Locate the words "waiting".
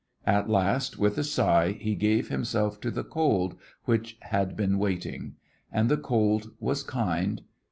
4.79-5.35